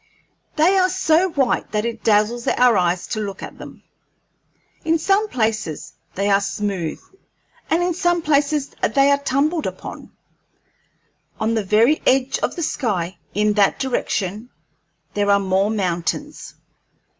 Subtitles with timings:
[0.55, 3.83] They are so white that it dazzles our eyes to look at them.
[4.83, 6.99] In some places they are smooth,
[7.69, 9.85] and in some places they are tumbled up.
[9.85, 14.49] On the very edge of the sky, in that direction,
[15.13, 16.55] there are more mountains.